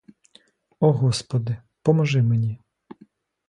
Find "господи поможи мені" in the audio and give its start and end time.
0.93-2.59